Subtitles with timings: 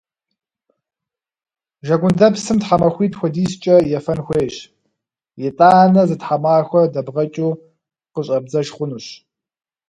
[1.85, 4.55] Жэгундэпсым тхьэмахуитӏ хуэдизкӏэ ефэн хуейщ.
[5.47, 7.53] Итӏанэ зы тхьэмахуэ дэбгъэкӏыу
[8.13, 9.05] къыщӏэбдзэж хъунущ.